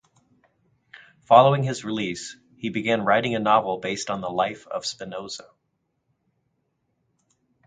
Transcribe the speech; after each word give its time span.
Following 1.25 1.61
his 1.61 1.85
release, 1.85 2.35
he 2.57 2.69
began 2.71 3.05
writing 3.05 3.35
a 3.35 3.39
novel 3.39 3.77
based 3.77 4.09
on 4.09 4.19
the 4.19 4.31
life 4.31 4.65
of 4.65 4.83
Spinoza. 4.83 5.47